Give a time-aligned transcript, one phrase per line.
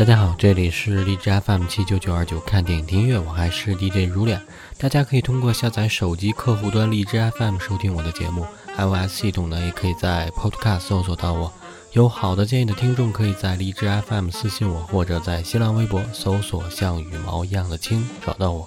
[0.00, 4.40] 大家好，这里是荔枝 FM 七九九二九看电影听音乐，我还是 DJ 如脸。
[4.78, 8.46] 大家可以通过下载手机客户端荔枝 FM 收听我的节目
[8.78, 11.52] ，iOS 系统呢也可以在 Podcast 搜索到我。
[11.92, 18.66] 有好的建议的听众，可以在荔枝 FM 私信我，或者在新浪微博搜索“像羽毛一样的青”找到我。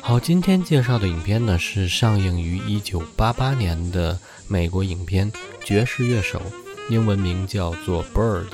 [0.00, 5.28] 好，今天介绍的影片呢是上映于一九八八年的美国影片
[5.64, 6.40] 《爵士乐手》，
[6.88, 8.44] 英文名叫做 Bird。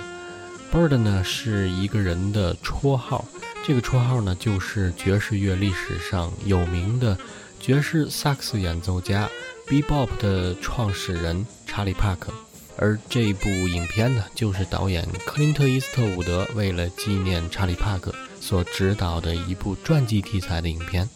[0.71, 3.25] Bird 呢是一个人的绰号，
[3.67, 7.17] 这个绰号呢就是爵士乐历史上有名的
[7.59, 9.29] 爵士萨克斯演奏家
[9.67, 12.33] Bebop 的创始人查理·帕克。
[12.77, 21.09] 而这部影片呢，就是导演克林特·伊斯特伍德为了纪念查理·帕克所执导的一部传记题材的影片。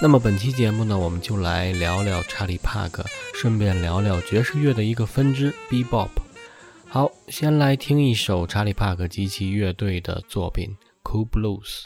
[0.00, 6.08] 那么本期节目呢，我们就来聊聊查理·帕克，顺便聊聊爵士乐的一个分支 Bebop。
[6.94, 10.76] 好，先来听一首查理·帕克及其乐队的作品
[11.10, 11.84] 《Cool Blues》。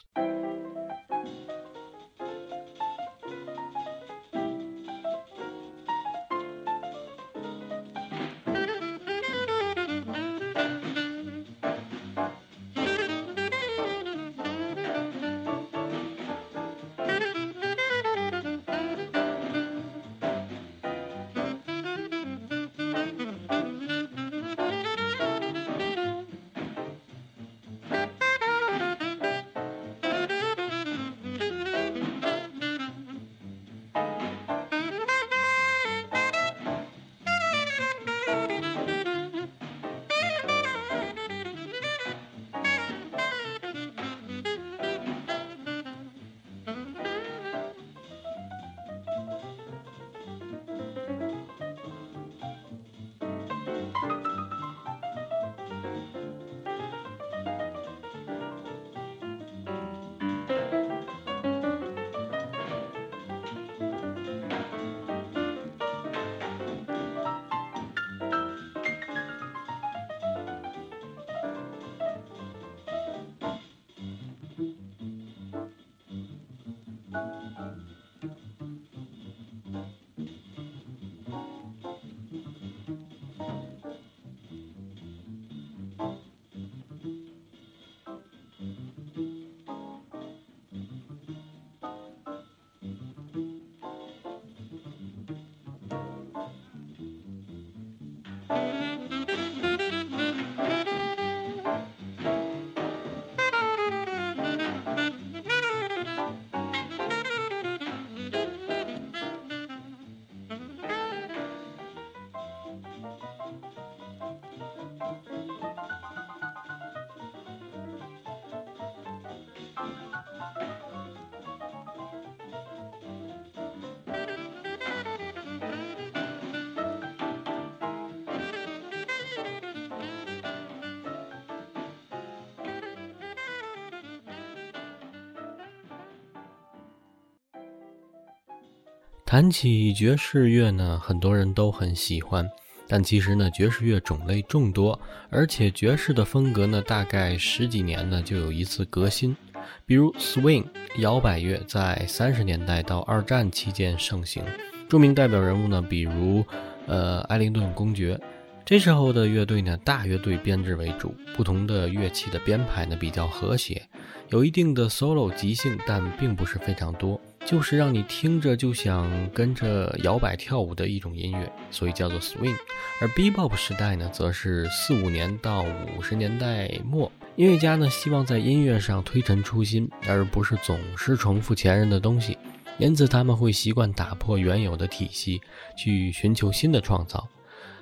[139.26, 142.48] 谈起爵士乐呢，很多人都很喜欢，
[142.86, 144.96] 但其实呢，爵士乐种类众多，
[145.30, 149.36] 而且爵士的风格呢，大概十几年呢就有一次革新。
[149.84, 150.64] 比如 swing
[150.98, 154.44] 摇摆乐在三十年代到二战期间盛行，
[154.88, 156.44] 著名代表人物呢，比如
[156.86, 158.20] 呃艾灵顿公爵。
[158.64, 163.82] 这时候的乐队呢，大乐队编制为主，不同的乐器的编排呢比较和谐，
[164.28, 167.20] 有一定的 solo 即兴，但并不是非常多。
[167.46, 172.56] 就是让你听着就想跟着摇摆跳舞的一种音乐，所以叫做 swing。
[173.00, 175.64] 而 bebop 时代呢，则是四五年到
[175.96, 182.36] 五十年代末，音乐家呢希望在音乐上推陈出新，而不是总是重复前人的东西，
[182.78, 185.40] 因此他们会习惯打破原有的体系，
[185.76, 187.28] 去寻求新的创造。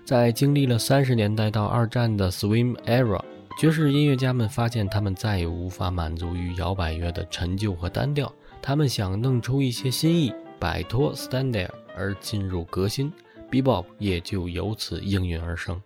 [0.05, 3.19] 在经历了三十年代到二战的 swing era，
[3.59, 8.31] 爵士音乐家们发现他们再也无法满足于摇摆乐的陈旧和单调。
[8.67, 13.13] 他们想弄出一些新意，摆脱 standard 而进入革新
[13.51, 15.79] ，B Bob 也就由此应运而生。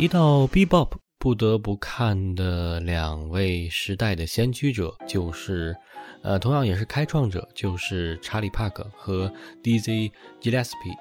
[0.00, 5.76] 提到 Bebop，不得不看的两位时代的先驱者，就是，
[6.22, 9.30] 呃，同样也是开创者，就是查理·帕克和
[9.62, 10.10] Dizzy
[10.40, 10.96] Gillespie。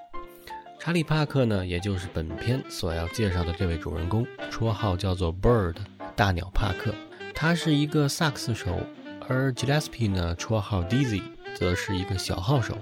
[0.81, 5.78] 查理·帕克呢，也就是本片所要介绍的这位主人公，绰号叫做 Bird
[6.13, 6.94] 大鸟帕克，
[7.34, 8.81] 他是一个萨克斯手，
[9.30, 11.22] 而 Gillespie 呢，绰号 Dizzy，
[11.56, 12.78] 则是一个小号手。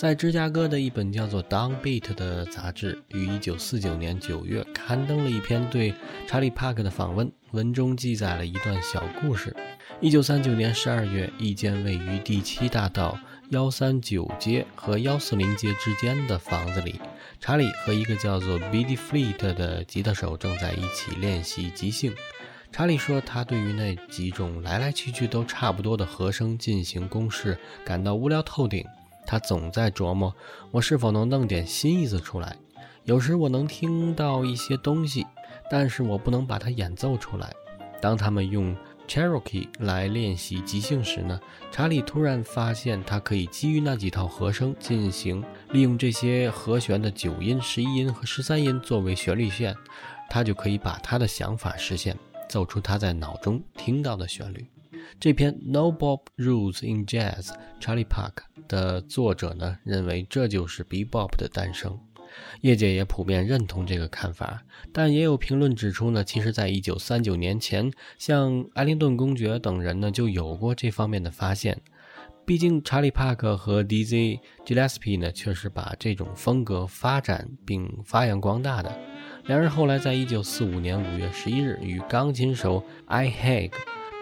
[0.00, 5.94] 在芝加哥的一本叫做《Downbeat》的杂志，于1949年9月刊登了一篇对
[6.26, 9.54] 查理·帕克的访问，文中记载了一段小故事。
[10.00, 13.18] 1939年12月，一间位于第七大道
[13.50, 16.98] 139街和140街之间的房子里，
[17.38, 22.14] 查理和一个叫做 Billy Fleet 的吉他手正在一起练习即兴。
[22.72, 28.82] 查理说，他对于那几种来来去去都差不多的和声进行公式感到无聊透顶。
[29.30, 30.34] 他总在琢磨，
[30.72, 32.56] 我是否能弄点新意思出来。
[33.04, 35.24] 有时我能听到一些东西，
[35.70, 37.54] 但是我不能把它演奏出来。
[38.02, 41.38] 当他们用 Cherokee 来练习即兴时呢，
[41.70, 49.76] 查理突然发现，他可以基于那几套和声进行，利用这些和弦的九音、十一音和十三音作为旋律线，
[50.28, 52.18] 他就可以把他的想法实现，
[52.48, 54.66] 奏出他在脑中听到的旋律。
[55.18, 57.48] 这篇《No Bop Rules in Jazz》
[57.80, 61.98] ，Charlie Park 的作者呢认为这就是 Bebop 的诞生，
[62.60, 64.62] 业界也普遍认同这个看法。
[64.92, 71.80] 但也有评论指出呢，其实在一九三九年前，像艾灵顿公爵等人呢就有过这方面的发现。
[72.46, 78.98] 毕竟查理·帕克和 DZ Gillespie 呢却是把这种风格发展并发扬光大的。
[79.46, 83.72] 两人后来在一九四五年五月十一日与钢琴手 I Hag。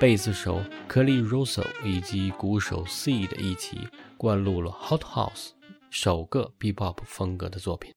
[0.00, 5.48] 贝斯手 Kelly Russo 以及鼓手 C 的一起灌录了《Hot House》，
[5.90, 7.92] 首个 Bebop 风格的作品。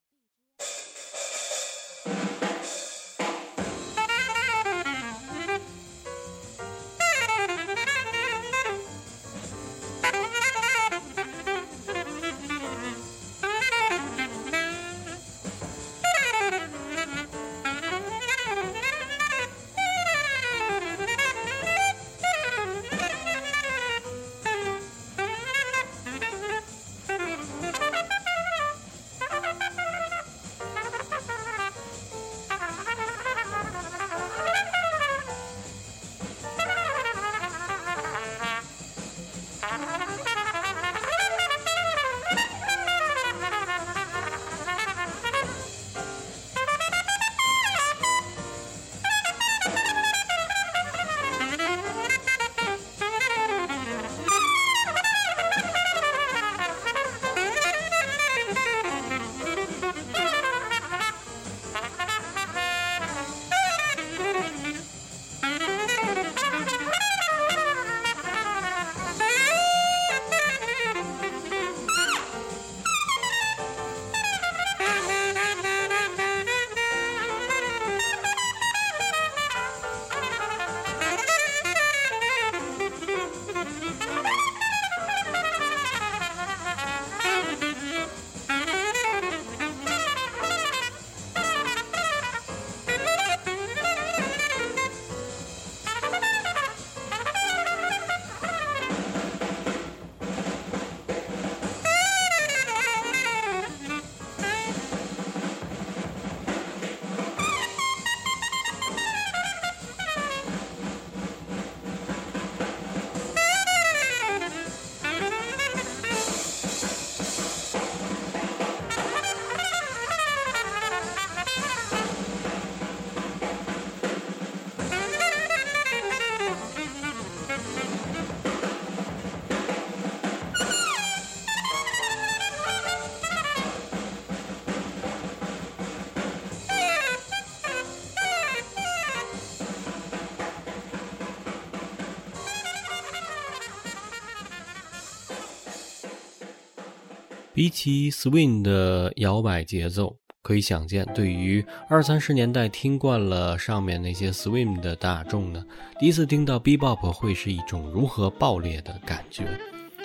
[147.62, 155.64] 比起 swing 的摇摆节奏，可以想见，对于二三十年代听惯了上面那些 swing 的大众呢，
[156.00, 159.46] 第一次听到 bebop 会是一种如何爆裂的感觉，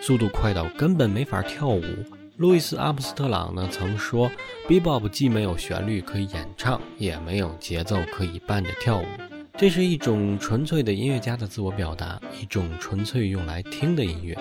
[0.03, 1.83] 速度快到根本没法跳舞。
[2.37, 4.31] 路易斯·阿姆斯特朗呢曾说
[4.69, 9.07] ，bebop 既没有旋律可以演唱，也没有节奏可以伴着跳舞，
[9.57, 14.37] 这是一种纯粹的音乐家的自我表达，一种纯粹用来听的音乐。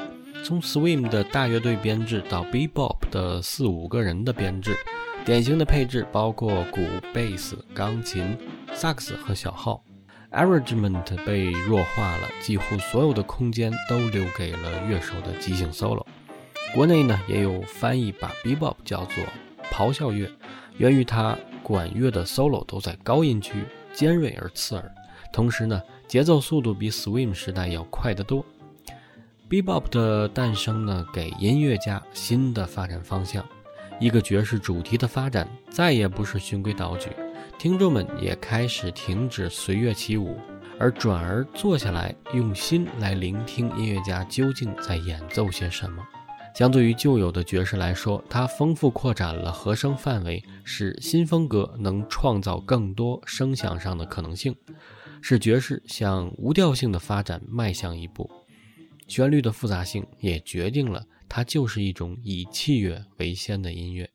[0.46, 4.78] 从 Swim 的大乐队编制到 bebop 的四五个人的编制，
[5.26, 8.38] 典型的配置包括鼓、贝斯、钢琴、
[8.72, 9.84] 萨克斯和小号。
[10.32, 16.06] Arrangement 被弱化了，几乎所有的空间都留给了乐手的即兴 solo。
[16.76, 19.24] 国内呢也有翻译把 bebop 叫做
[19.72, 20.30] 咆哮乐，
[20.78, 23.64] 源于它管乐的 solo 都在高音区，
[23.96, 24.94] 尖锐而刺耳，
[25.34, 28.46] 同时呢节奏速度比 Swim 时代要快得多。
[29.48, 33.46] Bebop 的诞生呢给音乐家新的发展方向，
[34.00, 37.10] 一个爵士主题的发展再也不是循规蹈矩。
[37.60, 40.36] 听众们也开始停止随乐起舞，
[40.80, 46.04] 而转而坐下来用心来聆听音乐家究竟在演奏些什么。
[46.56, 54.56] 相对于旧有的爵士来说，它丰富扩展了和声范围，使新风格能创造更多声响上的可能性，
[55.22, 58.30] 使爵士向无调性的发展迈向一步。
[59.08, 64.15] 旋律的复杂性也决定了它就是一种以器乐为先的音乐。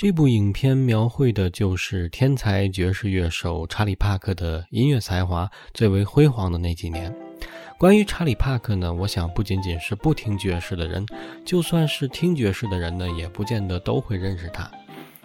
[0.00, 7.12] 这部影片描绘的就是天才爵士乐手查理·帕克的音乐才华最为辉煌的那几年。
[7.76, 11.04] 关于查理·帕克呢，我想不仅仅是不听爵士的人，
[11.44, 14.70] 就算是听爵士的人呢，也不见得都会认识他。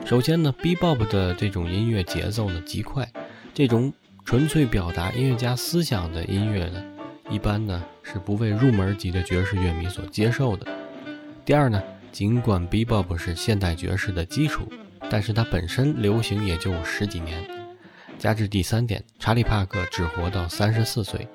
[0.05, 3.07] 首先呢，B-Bop 的这种音乐节奏呢极快，
[3.53, 3.93] 这种
[4.25, 6.83] 纯粹表达音乐家思想的音乐呢，
[7.29, 10.65] 一般呢是不为入门级的爵士乐迷所接受的。
[11.45, 11.79] 第二呢。
[12.13, 14.71] 尽管 bebop 是现代爵士的基础，
[15.09, 17.43] 但是它本身流行也就十几年。
[18.19, 21.27] 加之第三点，查理·帕克只活到三十四岁，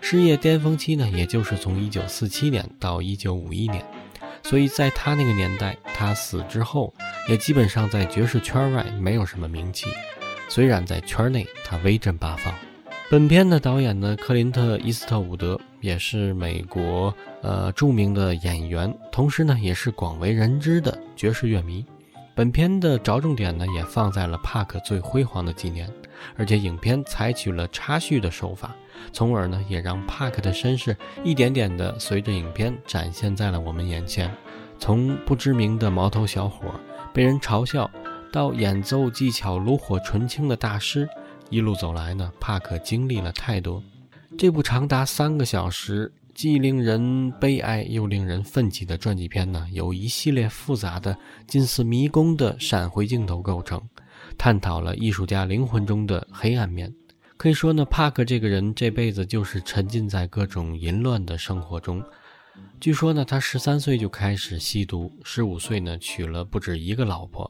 [0.00, 3.84] 事业巅峰期呢，也就是从一九四七年到一九五一年。
[4.42, 6.92] 所以在他那个年代，他死之后，
[7.28, 9.86] 也基本上在爵士圈外没有什么名气。
[10.48, 12.52] 虽然在圈内他威震八方。
[13.10, 21.84] 本片的导演呢，克林特·伊斯特伍德也是美国呃著名的演员，同时呢也是广为人知的爵士乐迷。
[22.34, 25.88] 本片的着重点呢也放在了帕克最辉煌的几年，
[26.36, 28.74] 而且影片采取了插叙的手法，
[29.12, 34.34] 从而呢也让帕克的身世一点点的随着影片展现在了我们眼前。
[34.78, 36.74] 从不知名的毛头小伙
[37.12, 37.88] 被人嘲笑，
[38.32, 41.06] 到演奏技巧炉火纯青的大师。
[41.54, 43.80] 一路走来呢，帕克经历了太多。
[44.36, 53.80] 这部长达三个小时、既令人悲哀又令人奋起的传记片呢，由一系列复杂的、近似迷宫的闪回镜头构成，
[54.36, 56.92] 探讨了艺术家灵魂中的黑暗面。
[57.36, 62.02] 可以说呢，帕克这个人这辈子就是沉浸在各种淫乱的生活中。
[62.80, 67.48] 据说呢，他十三岁就开始吸毒，十五岁呢娶了不止一个老婆。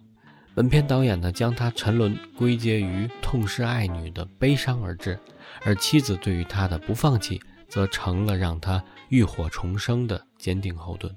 [0.54, 5.18] 本片导演呢，将他沉沦归结于痛失爱女的悲伤而至，
[5.64, 11.12] 而妻子对于他的不放弃，则成了让他浴火重生的坚定后盾。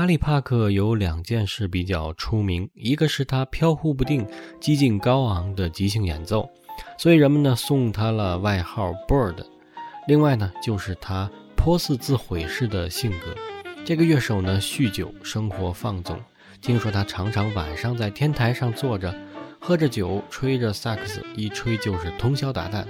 [0.00, 4.26] 查理·帕克有两件事比较出名，一个是他飘忽不定、
[4.58, 6.48] 激进高昂的即兴演奏，
[6.96, 9.44] 所以人们呢送他了外号 Bird。
[10.08, 13.34] 另外呢，就是他颇似自毁式的性格。
[13.84, 16.18] 这个乐手呢酗酒，生活放纵。
[16.62, 19.14] 听说他常常晚上在天台上坐着，
[19.60, 22.86] 喝着酒，吹着萨克斯，一吹就是通宵达旦。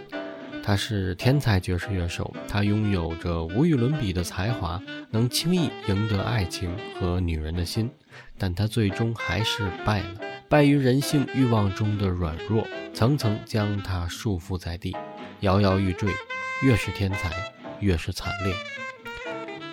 [0.62, 7.90] 他是天才爵士乐手，他拥有着无与伦比的才华，能轻易赢得爱情和女人的心。
[8.38, 14.96] 但他最终还是败了，败于人性欲望中的软弱，层层将他束缚在地，
[15.40, 16.10] 摇摇欲坠。
[16.62, 17.30] 越是天才，
[17.80, 18.54] 越是惨烈。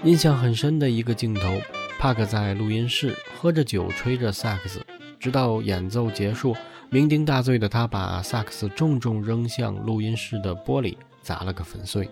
[0.04, 1.60] 印象很深的一个镜头，
[2.00, 4.86] 帕克在录音室喝着酒，吹着萨克斯，
[5.19, 6.56] 直到演奏结束，
[6.91, 12.10] 酩酊大醉的他把萨克斯重重扔向录音室的玻璃，砸了个粉碎。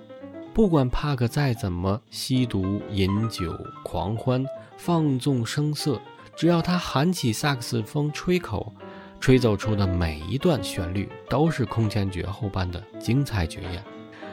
[0.56, 4.46] 不管帕克再怎么吸毒、饮酒、狂欢、
[4.78, 6.00] 放纵声色，
[6.34, 8.74] 只要他喊起萨克斯风吹口，
[9.20, 13.84] 吹奏出的每一段旋律都是空前绝后般的精彩绝艳。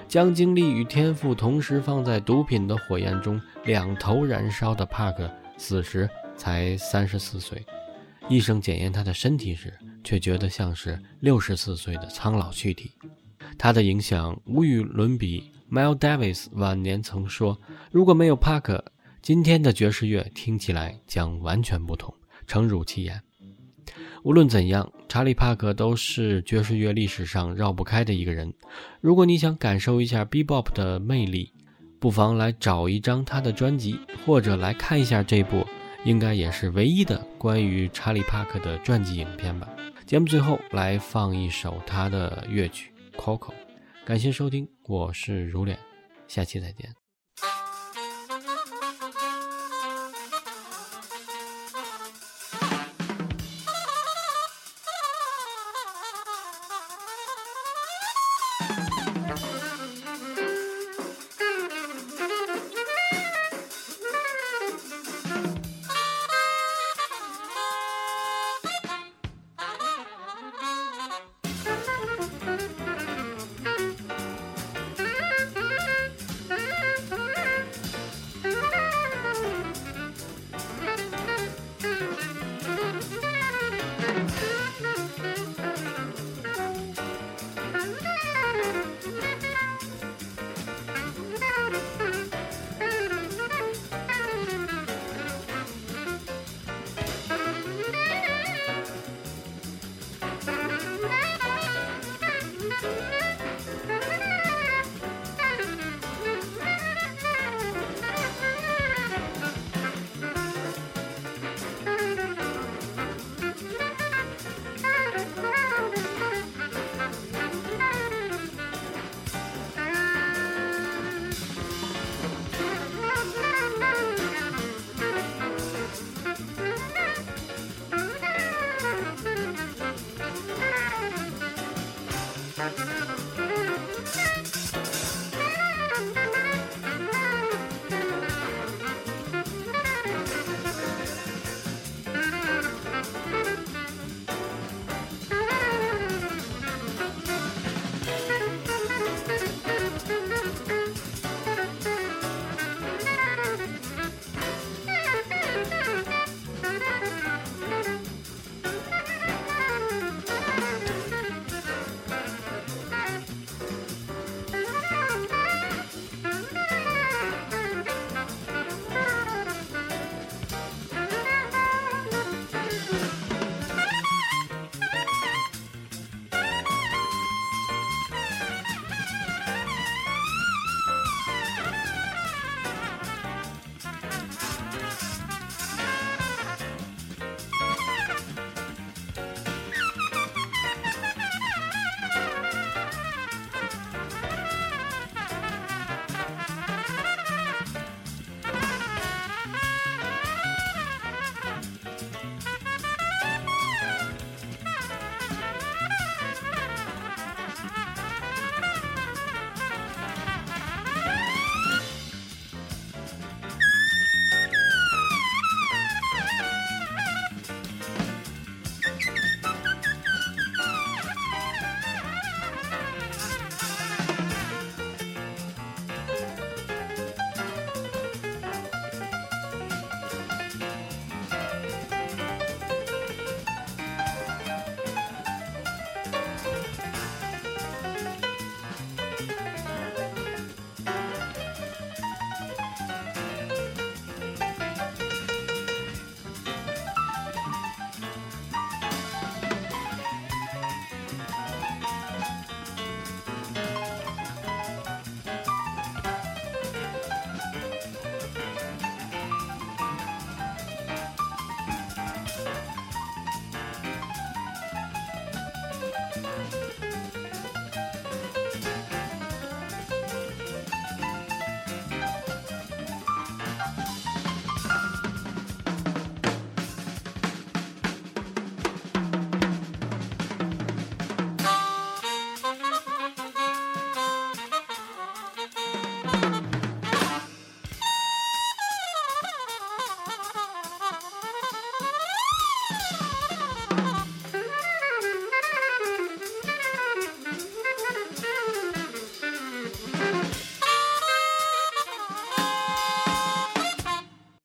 [0.06, 7.66] 将精力与天赋同时放在毒品的火焰中，两头燃烧的帕克死时才三十四岁。
[8.28, 12.92] 医生检验他的身体时，却觉得像是六十四岁的苍老躯体。
[13.58, 15.50] 他的影响无与伦比。
[15.72, 17.58] Miles Davis 晚年曾说
[17.90, 18.84] ：“如果没有帕克，
[19.22, 22.14] 今天的爵士乐听起来将完全不同。”
[22.46, 23.22] 诚如其言。
[24.22, 28.52] 无论怎样，查理·帕克都是爵士乐历史上绕不开的一个人。
[29.00, 31.54] 如果你想感受一下 Bebop 的魅力，
[31.98, 35.66] 不妨来找一张他的专辑，或者来看一下这部
[36.04, 39.66] 应该也是唯一的关于查理·帕克的传记影片吧。
[40.04, 43.38] 节目最后来放一首他的乐曲《Coco》。
[44.04, 45.78] 感谢收听，我是如脸，
[46.26, 47.01] 下期再见。